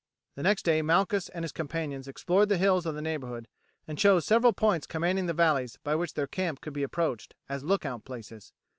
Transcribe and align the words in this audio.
The 0.33 0.41
next 0.41 0.63
day 0.63 0.81
Malchus 0.81 1.29
and 1.29 1.43
his 1.43 1.51
companions 1.51 2.07
explored 2.07 2.49
the 2.49 2.57
hills 2.57 2.87
of 2.87 2.95
the 2.95 3.03
neighbourhood, 3.03 3.47
and 3.87 3.99
chose 3.99 4.25
several 4.25 4.51
points 4.51 4.87
commanding 4.87 5.27
the 5.27 5.31
valleys 5.31 5.77
by 5.83 5.93
which 5.93 6.15
their 6.15 6.25
camp 6.25 6.59
could 6.59 6.73
be 6.73 6.81
approached, 6.81 7.35
as 7.47 7.63
lookout 7.63 8.03
places. 8.03 8.51